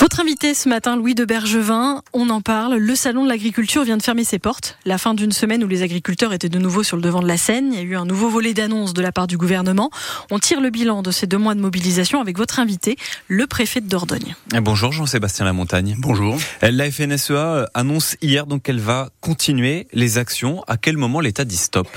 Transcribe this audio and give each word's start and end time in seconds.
Votre 0.00 0.20
invité 0.20 0.54
ce 0.54 0.66
matin, 0.70 0.96
Louis 0.96 1.14
de 1.14 1.26
Bergevin, 1.26 2.00
on 2.14 2.30
en 2.30 2.40
parle. 2.40 2.76
Le 2.76 2.94
salon 2.94 3.24
de 3.24 3.28
l'agriculture 3.28 3.84
vient 3.84 3.98
de 3.98 4.02
fermer 4.02 4.24
ses 4.24 4.38
portes. 4.38 4.78
La 4.86 4.96
fin 4.96 5.12
d'une 5.12 5.30
semaine 5.30 5.62
où 5.62 5.68
les 5.68 5.82
agriculteurs 5.82 6.32
étaient 6.32 6.48
de 6.48 6.58
nouveau 6.58 6.82
sur 6.82 6.96
le 6.96 7.02
devant 7.02 7.20
de 7.20 7.28
la 7.28 7.36
scène. 7.36 7.74
Il 7.74 7.78
y 7.78 7.82
a 7.82 7.82
eu 7.82 7.96
un 7.96 8.06
nouveau 8.06 8.30
volet 8.30 8.54
d'annonces 8.54 8.94
de 8.94 9.02
la 9.02 9.12
part 9.12 9.26
du 9.26 9.36
gouvernement. 9.36 9.90
On 10.30 10.38
tire 10.38 10.62
le 10.62 10.70
bilan 10.70 11.02
de 11.02 11.10
ces 11.10 11.26
deux 11.26 11.36
mois 11.36 11.54
de 11.54 11.60
mobilisation 11.60 12.22
avec 12.22 12.38
votre 12.38 12.60
invité, 12.60 12.96
le 13.28 13.46
préfet 13.46 13.82
de 13.82 13.88
Dordogne. 13.88 14.34
Bonjour 14.62 14.90
Jean-Sébastien 14.90 15.44
Lamontagne. 15.44 15.96
Bonjour. 15.98 16.38
La 16.62 16.90
FNSEA 16.90 17.68
annonce 17.74 18.16
hier 18.22 18.46
donc 18.46 18.62
qu'elle 18.62 18.80
va 18.80 19.10
continuer 19.20 19.86
les 19.92 20.16
actions. 20.16 20.64
À 20.66 20.78
quel 20.78 20.96
moment 20.96 21.20
l'État 21.20 21.44
dit 21.44 21.58
stop? 21.58 21.88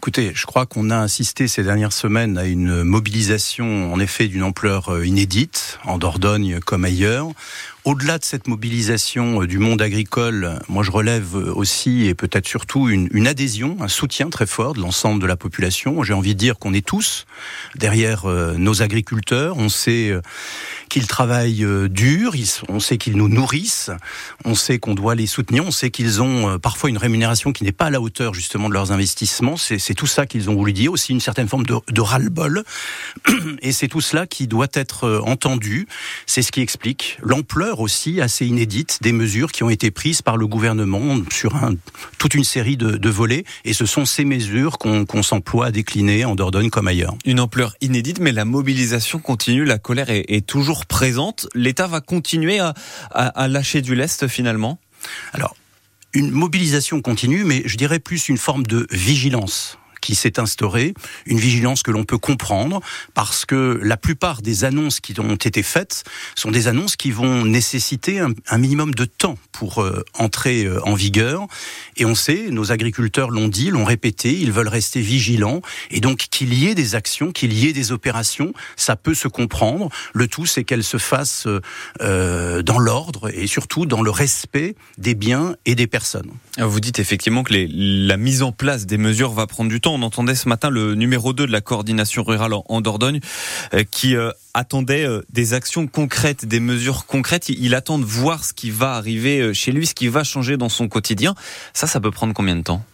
Écoutez, 0.00 0.32
je 0.34 0.46
crois 0.46 0.64
qu'on 0.64 0.88
a 0.88 0.98
assisté 0.98 1.46
ces 1.46 1.62
dernières 1.62 1.92
semaines 1.92 2.38
à 2.38 2.46
une 2.46 2.84
mobilisation 2.84 3.92
en 3.92 4.00
effet 4.00 4.28
d'une 4.28 4.42
ampleur 4.42 4.94
euh, 4.94 5.06
inédite, 5.06 5.78
en 5.84 5.98
Dordogne 5.98 6.58
comme 6.60 6.86
ailleurs. 6.86 7.26
Au-delà 7.90 8.18
de 8.18 8.24
cette 8.24 8.46
mobilisation 8.46 9.42
euh, 9.42 9.46
du 9.48 9.58
monde 9.58 9.82
agricole, 9.82 10.60
moi 10.68 10.84
je 10.84 10.92
relève 10.92 11.34
euh, 11.34 11.52
aussi 11.52 12.06
et 12.06 12.14
peut-être 12.14 12.46
surtout 12.46 12.88
une, 12.88 13.26
adhésion, 13.26 13.78
un 13.80 13.88
soutien 13.88 14.30
très 14.30 14.46
fort 14.46 14.74
de 14.74 14.80
l'ensemble 14.80 15.20
de 15.20 15.26
la 15.26 15.36
population. 15.36 16.04
J'ai 16.04 16.12
envie 16.12 16.34
de 16.34 16.38
dire 16.38 16.60
qu'on 16.60 16.72
est 16.72 16.86
tous 16.86 17.26
derrière 17.74 18.26
nos 18.26 18.82
agriculteurs. 18.82 19.56
On 19.58 19.68
sait 19.68 20.14
qu'ils 20.88 21.08
travaillent 21.08 21.66
dur, 21.88 22.34
on 22.68 22.78
sait 22.78 22.96
qu'ils 22.96 23.16
nous 23.16 23.28
nourrissent, 23.28 23.90
on 24.44 24.54
sait 24.54 24.78
qu'on 24.78 24.94
doit 24.94 25.14
les 25.16 25.26
soutenir, 25.26 25.64
on 25.66 25.70
sait 25.70 25.90
qu'ils 25.90 26.22
ont 26.22 26.58
parfois 26.58 26.90
une 26.90 26.98
rémunération 26.98 27.52
qui 27.52 27.64
n'est 27.64 27.72
pas 27.72 27.86
à 27.86 27.90
la 27.90 28.00
hauteur 28.00 28.34
justement 28.34 28.68
de 28.68 28.74
leurs 28.74 28.92
investissements. 28.92 29.56
C'est 29.56 29.94
tout 29.94 30.06
ça 30.06 30.26
qu'ils 30.26 30.48
ont 30.48 30.54
voulu 30.54 30.72
dire, 30.72 30.92
aussi 30.92 31.12
une 31.12 31.20
certaine 31.20 31.48
forme 31.48 31.66
de, 31.66 31.74
de 31.88 32.00
ras-le-bol. 32.00 32.62
Et 33.62 33.72
c'est 33.72 33.88
tout 33.88 34.00
cela 34.00 34.26
qui 34.26 34.46
doit 34.46 34.68
être 34.74 35.04
euh, 35.04 35.20
entendu. 35.20 35.86
C'est 36.26 36.42
ce 36.42 36.52
qui 36.52 36.60
explique 36.60 37.18
l'ampleur 37.22 37.79
aussi 37.80 38.20
assez 38.20 38.46
inédite 38.46 38.98
des 39.02 39.12
mesures 39.12 39.52
qui 39.52 39.62
ont 39.62 39.70
été 39.70 39.90
prises 39.90 40.22
par 40.22 40.36
le 40.36 40.46
gouvernement 40.46 41.18
sur 41.30 41.56
un, 41.56 41.74
toute 42.18 42.34
une 42.34 42.44
série 42.44 42.76
de, 42.76 42.92
de, 42.92 43.10
volets. 43.10 43.44
Et 43.64 43.72
ce 43.72 43.86
sont 43.86 44.04
ces 44.04 44.24
mesures 44.24 44.78
qu'on 44.78 45.04
qu 45.04 45.22
s'emploie 45.22 45.66
à 45.66 45.70
décliner 45.70 46.24
en 46.24 46.34
Dordogne 46.34 46.70
comme 46.70 46.88
ailleurs. 46.88 47.14
Une 47.24 47.40
ampleur 47.40 47.74
inédite, 47.80 48.20
mais 48.20 48.32
la 48.32 48.44
mobilisation 48.44 49.18
continue, 49.18 49.64
la 49.64 49.78
colère 49.78 50.10
est, 50.10 50.24
est 50.28 50.46
toujours 50.46 50.86
présente. 50.86 51.46
L'État 51.54 51.86
va 51.86 52.00
continuer 52.00 52.58
à, 52.58 52.74
à, 53.10 53.26
à 53.26 53.48
lâcher 53.48 53.82
du 53.82 53.94
lest 53.94 54.28
finalement? 54.28 54.78
Alors, 55.32 55.56
une 56.12 56.30
mobilisation 56.30 57.00
continue, 57.00 57.44
mais 57.44 57.62
je 57.66 57.76
dirais 57.76 58.00
plus 58.00 58.28
une 58.28 58.38
forme 58.38 58.64
de 58.64 58.86
vigilance 58.90 59.78
qui 60.00 60.14
s'est 60.14 60.38
instaurée, 60.38 60.94
une 61.26 61.38
vigilance 61.38 61.82
que 61.82 61.90
l'on 61.90 62.04
peut 62.04 62.18
comprendre, 62.18 62.80
parce 63.14 63.44
que 63.44 63.80
la 63.82 63.96
plupart 63.96 64.42
des 64.42 64.64
annonces 64.64 65.00
qui 65.00 65.18
ont 65.20 65.34
été 65.36 65.62
faites 65.62 66.04
sont 66.34 66.50
des 66.50 66.68
annonces 66.68 66.96
qui 66.96 67.10
vont 67.10 67.44
nécessiter 67.44 68.20
un, 68.20 68.58
minimum 68.58 68.94
de 68.94 69.04
temps 69.04 69.38
pour 69.52 69.82
euh, 69.82 70.04
entrer 70.14 70.64
euh, 70.64 70.80
en 70.84 70.94
vigueur. 70.94 71.46
Et 71.96 72.04
on 72.04 72.14
sait, 72.14 72.48
nos 72.50 72.72
agriculteurs 72.72 73.30
l'ont 73.30 73.48
dit, 73.48 73.70
l'ont 73.70 73.84
répété, 73.84 74.32
ils 74.32 74.52
veulent 74.52 74.68
rester 74.68 75.00
vigilants, 75.00 75.62
et 75.90 76.00
donc 76.00 76.26
qu'il 76.30 76.54
y 76.54 76.66
ait 76.66 76.74
des 76.74 76.94
actions, 76.94 77.32
qu'il 77.32 77.52
y 77.52 77.68
ait 77.68 77.72
des 77.72 77.92
opérations, 77.92 78.52
ça 78.76 78.96
peut 78.96 79.14
se 79.14 79.28
comprendre. 79.28 79.88
Le 80.12 80.28
tout, 80.28 80.46
c'est 80.46 80.64
qu'elles 80.64 80.84
se 80.84 80.98
fassent 80.98 81.46
euh, 82.00 82.62
dans 82.62 82.78
l'ordre 82.78 83.30
et 83.34 83.46
surtout 83.46 83.86
dans 83.86 84.02
le 84.02 84.10
respect 84.10 84.74
des 84.98 85.14
biens 85.14 85.56
et 85.64 85.74
des 85.74 85.86
personnes. 85.86 86.30
Vous 86.58 86.80
dites 86.80 86.98
effectivement 86.98 87.42
que 87.42 87.54
la 87.54 88.16
mise 88.16 88.42
en 88.42 88.52
place 88.52 88.86
des 88.86 88.98
mesures 88.98 89.32
va 89.32 89.46
prendre 89.46 89.70
du 89.70 89.80
temps. 89.80 89.89
On 89.92 90.02
entendait 90.02 90.34
ce 90.34 90.48
matin 90.48 90.70
le 90.70 90.94
numéro 90.94 91.32
2 91.32 91.46
de 91.46 91.52
la 91.52 91.60
coordination 91.60 92.22
rurale 92.22 92.52
en 92.54 92.80
Dordogne 92.80 93.20
euh, 93.74 93.84
qui 93.90 94.16
euh, 94.16 94.30
attendait 94.54 95.04
euh, 95.04 95.22
des 95.30 95.54
actions 95.54 95.86
concrètes, 95.86 96.44
des 96.44 96.60
mesures 96.60 97.06
concrètes. 97.06 97.48
Il, 97.48 97.74
attend 97.74 97.98
de 97.98 98.04
voir 98.04 98.44
ce 98.44 98.52
qui 98.52 98.70
va 98.70 98.94
arriver 98.94 99.54
chez 99.54 99.72
lui, 99.72 99.86
ce 99.86 99.94
qui 99.94 100.08
va 100.08 100.24
changer 100.24 100.56
dans 100.56 100.68
son 100.68 100.88
quotidien. 100.88 101.34
Ça, 101.72 101.86
ça 101.86 102.00
peut 102.00 102.10
prendre 102.10 102.34
combien 102.34 102.56
de 102.56 102.62
temps? 102.62 102.84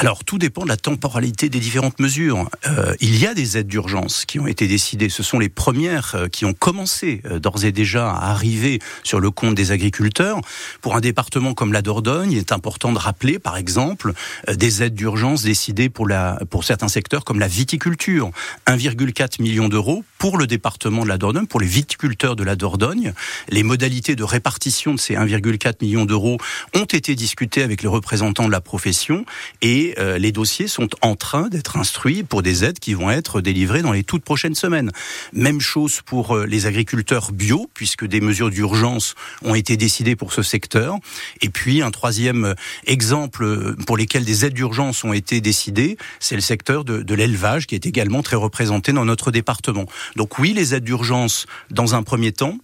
Alors, 0.00 0.24
tout 0.24 0.38
dépend 0.38 0.62
de 0.62 0.68
la 0.68 0.78
temporalité 0.78 1.50
des 1.50 1.60
différentes 1.60 1.98
mesures. 2.00 2.48
Euh, 2.66 2.94
il 3.00 3.18
y 3.18 3.26
a 3.26 3.34
des 3.34 3.58
aides 3.58 3.66
d'urgence 3.66 4.24
qui 4.24 4.40
ont 4.40 4.46
été 4.46 4.66
décidées. 4.66 5.10
Ce 5.10 5.22
sont 5.22 5.38
les 5.38 5.50
premières 5.50 6.14
euh, 6.14 6.28
qui 6.28 6.46
ont 6.46 6.54
commencé 6.54 7.20
euh, 7.26 7.38
d'ores 7.38 7.66
et 7.66 7.70
déjà 7.70 8.10
à 8.10 8.30
arriver 8.30 8.78
sur 9.04 9.20
le 9.20 9.30
compte 9.30 9.54
des 9.54 9.72
agriculteurs. 9.72 10.40
Pour 10.80 10.96
un 10.96 11.00
département 11.00 11.52
comme 11.52 11.74
la 11.74 11.82
Dordogne, 11.82 12.32
il 12.32 12.38
est 12.38 12.52
important 12.52 12.92
de 12.92 12.98
rappeler, 12.98 13.38
par 13.38 13.58
exemple, 13.58 14.14
euh, 14.48 14.54
des 14.54 14.82
aides 14.82 14.94
d'urgence 14.94 15.42
décidées 15.42 15.90
pour, 15.90 16.08
la, 16.08 16.38
pour 16.48 16.64
certains 16.64 16.88
secteurs 16.88 17.26
comme 17.26 17.38
la 17.38 17.48
viticulture. 17.48 18.30
1,4 18.68 19.42
million 19.42 19.68
d'euros 19.68 20.02
pour 20.16 20.38
le 20.38 20.46
département 20.46 20.89
de 20.90 21.08
la 21.08 21.18
Dordogne, 21.18 21.46
pour 21.46 21.60
les 21.60 21.66
viticulteurs 21.66 22.36
de 22.36 22.42
la 22.42 22.56
Dordogne. 22.56 23.12
Les 23.48 23.62
modalités 23.62 24.16
de 24.16 24.24
répartition 24.24 24.94
de 24.94 25.00
ces 25.00 25.14
1,4 25.14 25.76
million 25.80 26.04
d'euros 26.04 26.36
ont 26.74 26.84
été 26.84 27.14
discutées 27.14 27.62
avec 27.62 27.82
les 27.82 27.88
représentants 27.88 28.46
de 28.46 28.50
la 28.50 28.60
profession 28.60 29.24
et 29.62 29.94
euh, 29.98 30.18
les 30.18 30.32
dossiers 30.32 30.66
sont 30.66 30.88
en 31.00 31.14
train 31.14 31.48
d'être 31.48 31.76
instruits 31.76 32.24
pour 32.24 32.42
des 32.42 32.64
aides 32.64 32.80
qui 32.80 32.94
vont 32.94 33.10
être 33.10 33.40
délivrées 33.40 33.82
dans 33.82 33.92
les 33.92 34.02
toutes 34.02 34.24
prochaines 34.24 34.56
semaines. 34.56 34.90
Même 35.32 35.60
chose 35.60 36.00
pour 36.04 36.36
euh, 36.36 36.46
les 36.46 36.66
agriculteurs 36.66 37.30
bio, 37.32 37.70
puisque 37.72 38.04
des 38.04 38.20
mesures 38.20 38.50
d'urgence 38.50 39.14
ont 39.42 39.54
été 39.54 39.76
décidées 39.76 40.16
pour 40.16 40.32
ce 40.32 40.42
secteur. 40.42 40.96
Et 41.40 41.48
puis 41.50 41.82
un 41.82 41.92
troisième 41.92 42.44
euh, 42.44 42.54
exemple 42.86 43.76
pour 43.86 43.96
lesquels 43.96 44.24
des 44.24 44.44
aides 44.44 44.54
d'urgence 44.54 45.04
ont 45.04 45.12
été 45.12 45.40
décidées, 45.40 45.96
c'est 46.18 46.34
le 46.34 46.40
secteur 46.40 46.84
de, 46.84 47.02
de 47.02 47.14
l'élevage 47.14 47.68
qui 47.68 47.76
est 47.76 47.86
également 47.86 48.22
très 48.22 48.36
représenté 48.36 48.92
dans 48.92 49.04
notre 49.04 49.30
département. 49.30 49.86
Donc 50.16 50.38
oui, 50.38 50.52
les 50.52 50.74
aides 50.74 50.79
d'urgence 50.80 51.46
dans 51.70 51.94
un 51.94 52.02
premier 52.02 52.32
temps, 52.32 52.58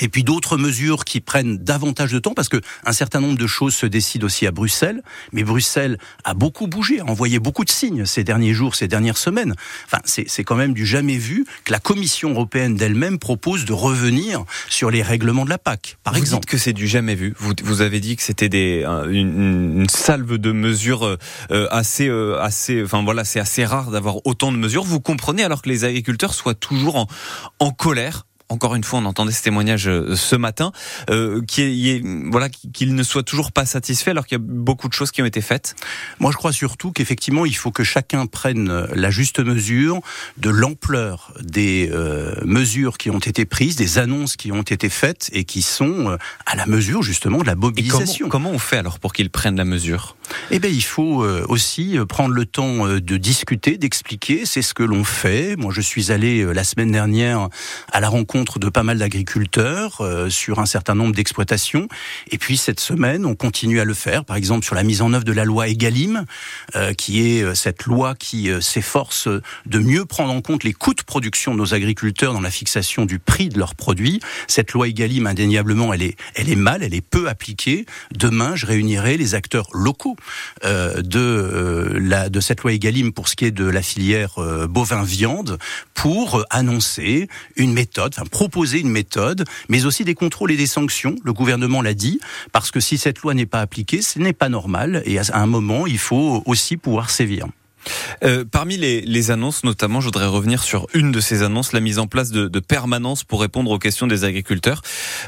et 0.00 0.08
puis 0.08 0.22
d'autres 0.22 0.56
mesures 0.56 1.04
qui 1.04 1.20
prennent 1.20 1.58
davantage 1.58 2.12
de 2.12 2.18
temps 2.18 2.34
parce 2.34 2.48
que 2.48 2.60
un 2.84 2.92
certain 2.92 3.20
nombre 3.20 3.38
de 3.38 3.46
choses 3.46 3.74
se 3.74 3.86
décident 3.86 4.26
aussi 4.26 4.46
à 4.46 4.50
Bruxelles. 4.50 5.02
Mais 5.32 5.42
Bruxelles 5.42 5.98
a 6.24 6.34
beaucoup 6.34 6.66
bougé, 6.66 7.00
a 7.00 7.04
envoyé 7.04 7.38
beaucoup 7.38 7.64
de 7.64 7.70
signes 7.70 8.06
ces 8.06 8.24
derniers 8.24 8.54
jours, 8.54 8.74
ces 8.74 8.88
dernières 8.88 9.16
semaines. 9.16 9.54
Enfin, 9.86 9.98
c'est 10.04 10.44
quand 10.44 10.56
même 10.56 10.74
du 10.74 10.86
jamais 10.86 11.16
vu 11.16 11.46
que 11.64 11.72
la 11.72 11.80
Commission 11.80 12.30
européenne 12.30 12.76
d'elle-même 12.76 13.18
propose 13.18 13.64
de 13.64 13.72
revenir 13.72 14.44
sur 14.68 14.90
les 14.90 15.02
règlements 15.02 15.44
de 15.44 15.50
la 15.50 15.58
PAC, 15.58 15.98
par 16.04 16.14
vous 16.14 16.20
exemple. 16.20 16.42
Dites 16.42 16.50
que 16.50 16.58
c'est 16.58 16.72
du 16.72 16.86
jamais 16.86 17.14
vu. 17.14 17.34
Vous, 17.38 17.52
vous 17.64 17.80
avez 17.80 18.00
dit 18.00 18.16
que 18.16 18.22
c'était 18.22 18.48
des 18.48 18.84
une, 19.08 19.80
une, 19.80 19.88
salve 19.88 20.36
de 20.36 20.52
mesures 20.52 21.04
euh, 21.50 21.68
assez 21.70 22.08
euh, 22.08 22.38
assez. 22.40 22.82
Enfin 22.82 23.02
voilà, 23.02 23.24
c'est 23.24 23.40
assez 23.40 23.64
rare 23.64 23.90
d'avoir 23.90 24.26
autant 24.26 24.52
de 24.52 24.56
mesures. 24.56 24.84
Vous 24.84 25.00
comprenez 25.00 25.42
alors 25.44 25.62
que 25.62 25.68
les 25.68 25.84
agriculteurs 25.84 26.34
soient 26.34 26.54
toujours 26.54 26.96
en, 26.96 27.06
en 27.58 27.70
colère 27.70 28.27
encore 28.48 28.74
une 28.74 28.84
fois, 28.84 29.00
on 29.00 29.04
entendait 29.04 29.32
ce 29.32 29.42
témoignage 29.42 29.88
euh, 29.88 30.16
ce 30.16 30.36
matin, 30.36 30.72
euh, 31.10 31.42
qui 31.46 31.90
est, 31.90 32.02
voilà, 32.30 32.48
qu'il 32.48 32.94
ne 32.94 33.02
soit 33.02 33.22
toujours 33.22 33.52
pas 33.52 33.66
satisfait 33.66 34.10
alors 34.12 34.26
qu'il 34.26 34.38
y 34.38 34.40
a 34.40 34.44
beaucoup 34.44 34.88
de 34.88 34.94
choses 34.94 35.10
qui 35.10 35.22
ont 35.22 35.26
été 35.26 35.40
faites. 35.40 35.74
Moi, 36.18 36.30
je 36.32 36.36
crois 36.36 36.52
surtout 36.52 36.92
qu'effectivement, 36.92 37.46
il 37.46 37.56
faut 37.56 37.70
que 37.70 37.84
chacun 37.84 38.26
prenne 38.26 38.86
la 38.94 39.10
juste 39.10 39.40
mesure 39.40 40.00
de 40.36 40.50
l'ampleur 40.50 41.32
des 41.42 41.90
euh, 41.92 42.34
mesures 42.44 42.98
qui 42.98 43.10
ont 43.10 43.18
été 43.18 43.44
prises, 43.44 43.76
des 43.76 43.98
annonces 43.98 44.36
qui 44.36 44.52
ont 44.52 44.62
été 44.62 44.88
faites 44.88 45.30
et 45.32 45.44
qui 45.44 45.62
sont 45.62 46.10
euh, 46.10 46.16
à 46.46 46.56
la 46.56 46.66
mesure 46.66 47.02
justement 47.02 47.38
de 47.38 47.46
la 47.46 47.54
mobilisation. 47.54 48.28
Comment, 48.28 48.48
comment, 48.48 48.56
on 48.56 48.58
fait 48.58 48.78
alors 48.78 48.98
pour 48.98 49.12
qu'ils 49.12 49.30
prennent 49.30 49.56
la 49.56 49.64
mesure? 49.64 50.16
Eh 50.50 50.58
bien, 50.58 50.70
il 50.70 50.84
faut 50.84 51.22
euh, 51.22 51.44
aussi 51.48 51.96
prendre 52.08 52.34
le 52.34 52.46
temps 52.46 52.86
de 52.86 53.16
discuter, 53.16 53.78
d'expliquer. 53.78 54.46
C'est 54.46 54.62
ce 54.62 54.74
que 54.74 54.82
l'on 54.82 55.04
fait. 55.04 55.56
Moi, 55.56 55.72
je 55.74 55.80
suis 55.80 56.12
allé 56.12 56.44
la 56.52 56.64
semaine 56.64 56.92
dernière 56.92 57.48
à 57.92 58.00
la 58.00 58.08
rencontre 58.08 58.37
de 58.44 58.68
pas 58.68 58.82
mal 58.82 58.98
d'agriculteurs 58.98 60.00
euh, 60.00 60.30
sur 60.30 60.60
un 60.60 60.66
certain 60.66 60.94
nombre 60.94 61.14
d'exploitations. 61.14 61.88
Et 62.30 62.38
puis 62.38 62.56
cette 62.56 62.80
semaine, 62.80 63.26
on 63.26 63.34
continue 63.34 63.80
à 63.80 63.84
le 63.84 63.94
faire, 63.94 64.24
par 64.24 64.36
exemple 64.36 64.64
sur 64.64 64.74
la 64.74 64.84
mise 64.84 65.02
en 65.02 65.12
œuvre 65.12 65.24
de 65.24 65.32
la 65.32 65.44
loi 65.44 65.68
Egalim, 65.68 66.24
euh, 66.76 66.92
qui 66.92 67.26
est 67.26 67.42
euh, 67.42 67.54
cette 67.54 67.84
loi 67.84 68.14
qui 68.14 68.50
s'efforce 68.60 69.28
de 69.66 69.78
mieux 69.78 70.04
prendre 70.04 70.32
en 70.32 70.40
compte 70.40 70.64
les 70.64 70.72
coûts 70.72 70.94
de 70.94 71.02
production 71.02 71.52
de 71.52 71.58
nos 71.58 71.74
agriculteurs 71.74 72.32
dans 72.32 72.40
la 72.40 72.50
fixation 72.50 73.04
du 73.04 73.18
prix 73.18 73.48
de 73.48 73.58
leurs 73.58 73.74
produits. 73.74 74.20
Cette 74.46 74.72
loi 74.72 74.88
Egalim, 74.88 75.26
indéniablement, 75.26 75.92
elle 75.92 76.02
est, 76.02 76.16
elle 76.34 76.48
est 76.48 76.56
mal, 76.56 76.82
elle 76.82 76.94
est 76.94 77.00
peu 77.00 77.28
appliquée. 77.28 77.86
Demain, 78.12 78.54
je 78.54 78.66
réunirai 78.66 79.16
les 79.16 79.34
acteurs 79.34 79.68
locaux 79.72 80.16
de, 80.64 81.96
la, 82.00 82.28
de 82.28 82.40
cette 82.40 82.62
loi 82.62 82.72
Egalim 82.72 83.12
pour 83.12 83.28
ce 83.28 83.36
qui 83.36 83.44
est 83.44 83.50
de 83.50 83.64
la 83.64 83.82
filière 83.82 84.38
bovin-viande 84.68 85.58
pour 85.94 86.44
annoncer 86.50 87.28
une 87.56 87.72
méthode, 87.72 88.14
proposer 88.28 88.80
une 88.80 88.90
méthode, 88.90 89.44
mais 89.68 89.84
aussi 89.84 90.04
des 90.04 90.14
contrôles 90.14 90.52
et 90.52 90.56
des 90.56 90.66
sanctions. 90.66 91.16
Le 91.24 91.32
gouvernement 91.32 91.82
l'a 91.82 91.94
dit, 91.94 92.20
parce 92.52 92.70
que 92.70 92.80
si 92.80 92.98
cette 92.98 93.20
loi 93.20 93.34
n'est 93.34 93.46
pas 93.46 93.60
appliquée, 93.60 94.02
ce 94.02 94.18
n'est 94.18 94.32
pas 94.32 94.48
normal. 94.48 95.02
Et 95.04 95.18
à 95.18 95.22
un 95.32 95.46
moment, 95.46 95.86
il 95.86 95.98
faut 95.98 96.42
aussi 96.46 96.76
pouvoir 96.76 97.10
sévir. 97.10 97.46
Euh, 98.24 98.44
parmi 98.50 98.76
les, 98.76 99.00
les, 99.02 99.30
annonces, 99.30 99.64
notamment, 99.64 100.00
je 100.00 100.06
voudrais 100.06 100.26
revenir 100.26 100.62
sur 100.62 100.86
une 100.94 101.12
de 101.12 101.20
ces 101.20 101.42
annonces, 101.42 101.72
la 101.72 101.80
mise 101.80 101.98
en 101.98 102.06
place 102.06 102.30
de, 102.30 102.48
de 102.48 102.60
permanence 102.60 103.24
pour 103.24 103.40
répondre 103.40 103.70
aux 103.70 103.78
questions 103.78 104.06
des 104.06 104.24
agriculteurs. 104.24 104.82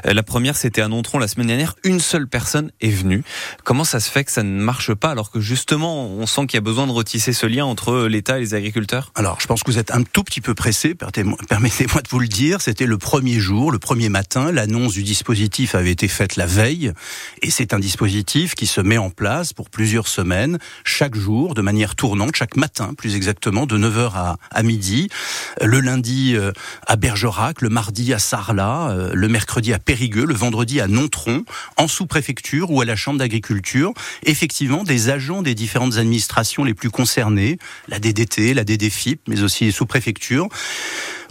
Euh, 0.05 0.13
la 0.13 0.23
première, 0.23 0.55
c'était 0.55 0.81
à 0.81 0.87
Nontron 0.87 1.19
la 1.19 1.27
semaine 1.27 1.47
dernière. 1.47 1.75
Une 1.83 1.99
seule 1.99 2.27
personne 2.27 2.71
est 2.81 2.89
venue. 2.89 3.23
Comment 3.63 3.83
ça 3.83 3.99
se 3.99 4.09
fait 4.09 4.23
que 4.23 4.31
ça 4.31 4.43
ne 4.43 4.61
marche 4.61 4.93
pas 4.93 5.11
alors 5.11 5.31
que 5.31 5.39
justement, 5.39 6.07
on 6.07 6.25
sent 6.25 6.47
qu'il 6.47 6.55
y 6.55 6.57
a 6.57 6.61
besoin 6.61 6.87
de 6.87 6.91
retisser 6.91 7.33
ce 7.33 7.45
lien 7.45 7.65
entre 7.65 8.07
l'État 8.07 8.37
et 8.37 8.41
les 8.41 8.53
agriculteurs? 8.53 9.11
Alors, 9.15 9.39
je 9.39 9.47
pense 9.47 9.63
que 9.63 9.71
vous 9.71 9.79
êtes 9.79 9.91
un 9.91 10.03
tout 10.03 10.23
petit 10.23 10.41
peu 10.41 10.53
pressé. 10.53 10.95
Permettez-moi 11.49 12.01
de 12.01 12.09
vous 12.09 12.19
le 12.19 12.27
dire. 12.27 12.61
C'était 12.61 12.85
le 12.85 12.97
premier 12.97 13.39
jour, 13.39 13.71
le 13.71 13.79
premier 13.79 14.09
matin. 14.09 14.51
L'annonce 14.51 14.93
du 14.93 15.03
dispositif 15.03 15.75
avait 15.75 15.91
été 15.91 16.07
faite 16.07 16.35
la 16.35 16.45
veille. 16.45 16.91
Et 17.41 17.51
c'est 17.51 17.73
un 17.73 17.79
dispositif 17.79 18.55
qui 18.55 18.67
se 18.67 18.81
met 18.81 18.97
en 18.97 19.09
place 19.09 19.53
pour 19.53 19.69
plusieurs 19.69 20.07
semaines, 20.07 20.59
chaque 20.83 21.15
jour, 21.15 21.53
de 21.53 21.61
manière 21.61 21.95
tournante, 21.95 22.35
chaque 22.41 22.57
matin, 22.57 22.95
plus 22.97 23.15
exactement, 23.15 23.67
de 23.67 23.77
9h 23.77 24.13
à, 24.15 24.37
à 24.49 24.63
midi. 24.63 25.09
Le 25.61 25.79
lundi 25.79 26.35
euh, 26.35 26.51
à 26.87 26.95
Bergerac, 26.95 27.61
le 27.61 27.69
mardi 27.69 28.15
à 28.15 28.17
Sarlat, 28.17 28.89
euh, 28.89 29.11
le 29.13 29.27
mercredi 29.27 29.73
à 29.73 29.77
Périgueux, 29.77 30.25
le 30.25 30.33
vendredi 30.33 30.81
à 30.81 30.87
Nontron, 30.87 31.43
en 31.77 31.87
sous-préfecture 31.87 32.71
ou 32.71 32.81
à 32.81 32.85
la 32.85 32.95
Chambre 32.95 33.19
d'agriculture. 33.19 33.93
Effectivement, 34.23 34.83
des 34.83 35.09
agents 35.09 35.43
des 35.43 35.53
différentes 35.53 35.97
administrations 35.97 36.63
les 36.63 36.73
plus 36.73 36.89
concernées, 36.89 37.59
la 37.87 37.99
DDT, 37.99 38.55
la 38.55 38.63
DDFIP, 38.63 39.21
mais 39.27 39.43
aussi 39.43 39.65
les 39.65 39.71
sous-préfectures, 39.71 40.49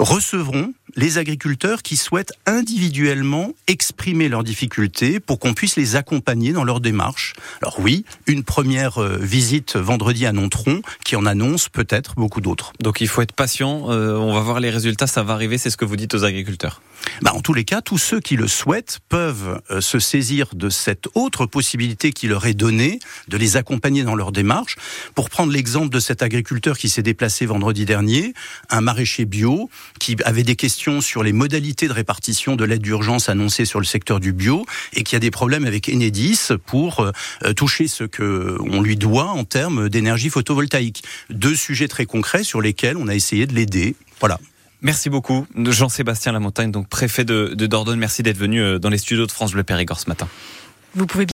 recevront 0.00 0.72
les 0.96 1.18
agriculteurs 1.18 1.82
qui 1.82 1.96
souhaitent 1.96 2.32
individuellement 2.46 3.52
exprimer 3.66 4.28
leurs 4.28 4.42
difficultés 4.42 5.20
pour 5.20 5.38
qu'on 5.38 5.54
puisse 5.54 5.76
les 5.76 5.94
accompagner 5.94 6.52
dans 6.52 6.64
leur 6.64 6.80
démarche. 6.80 7.34
Alors 7.62 7.78
oui, 7.80 8.04
une 8.26 8.42
première 8.42 8.98
euh, 8.98 9.18
visite 9.20 9.76
vendredi 9.76 10.26
à 10.26 10.32
Nontron 10.32 10.82
qui 11.04 11.16
en 11.16 11.26
annonce 11.26 11.68
peut-être 11.68 12.14
beaucoup 12.16 12.40
d'autres. 12.40 12.72
Donc 12.80 13.00
il 13.00 13.08
faut 13.08 13.22
être 13.22 13.34
patient, 13.34 13.90
euh, 13.90 14.16
on 14.16 14.34
va 14.34 14.40
voir 14.40 14.58
les 14.58 14.70
résultats, 14.70 15.06
ça 15.06 15.22
va 15.22 15.34
arriver, 15.34 15.58
c'est 15.58 15.70
ce 15.70 15.76
que 15.76 15.84
vous 15.84 15.96
dites 15.96 16.14
aux 16.14 16.24
agriculteurs. 16.24 16.80
Bah, 17.22 17.32
en 17.34 17.40
tous 17.40 17.54
les 17.54 17.64
cas, 17.64 17.80
tous 17.80 17.98
ceux 17.98 18.20
qui 18.20 18.36
le 18.36 18.48
souhaitent 18.48 19.00
peuvent 19.08 19.60
euh, 19.70 19.80
se 19.80 19.98
saisir 19.98 20.48
de 20.54 20.68
cette 20.68 21.08
autre 21.14 21.46
possibilité 21.46 22.12
qui 22.12 22.26
leur 22.26 22.46
est 22.46 22.54
donnée, 22.54 22.98
de 23.28 23.36
les 23.36 23.56
accompagner 23.56 24.02
dans 24.02 24.14
leur 24.14 24.32
démarche. 24.32 24.76
Pour 25.14 25.30
prendre 25.30 25.52
l'exemple 25.52 25.90
de 25.90 26.00
cet 26.00 26.22
agriculteur 26.22 26.78
qui 26.78 26.88
s'est 26.88 27.02
déplacé 27.02 27.46
vendredi 27.46 27.84
dernier, 27.84 28.34
un 28.70 28.80
maraîcher 28.80 29.24
bio 29.24 29.70
qui 29.98 30.16
avait 30.24 30.42
des 30.42 30.56
questions 30.56 31.00
sur 31.00 31.22
les 31.22 31.32
modalités 31.32 31.88
de 31.88 31.92
répartition 31.92 32.56
de 32.56 32.64
l'aide 32.64 32.82
d'urgence 32.82 33.28
annoncée 33.28 33.64
sur 33.64 33.80
le 33.80 33.84
secteur 33.84 34.20
du 34.20 34.32
bio 34.32 34.64
et 34.92 35.02
qui 35.02 35.16
a 35.16 35.18
des 35.18 35.30
problèmes 35.30 35.64
avec 35.64 35.88
Enedis 35.88 36.48
pour 36.66 37.00
euh, 37.00 37.52
toucher 37.54 37.88
ce 37.88 38.04
que 38.04 38.56
on 38.60 38.82
lui 38.82 38.96
doit 38.96 39.28
en 39.28 39.44
termes 39.44 39.88
d'énergie 39.88 40.30
photovoltaïque. 40.30 41.02
Deux 41.30 41.54
sujets 41.54 41.88
très 41.88 42.06
concrets 42.06 42.44
sur 42.44 42.60
lesquels 42.60 42.96
on 42.96 43.08
a 43.08 43.14
essayé 43.14 43.46
de 43.46 43.54
l'aider. 43.54 43.96
Voilà. 44.20 44.38
Merci 44.82 45.10
beaucoup, 45.10 45.46
Jean-Sébastien 45.56 46.32
Lamontagne, 46.32 46.70
donc 46.70 46.88
préfet 46.88 47.24
de, 47.24 47.52
de 47.54 47.66
Dordogne. 47.66 47.98
Merci 47.98 48.22
d'être 48.22 48.38
venu 48.38 48.62
euh, 48.62 48.78
dans 48.78 48.88
les 48.88 48.96
studios 48.96 49.26
de 49.26 49.32
France 49.32 49.52
Bleu 49.52 49.62
Périgord 49.62 50.00
ce 50.00 50.08
matin. 50.08 50.26
Vous 50.94 51.06
pouvez 51.06 51.26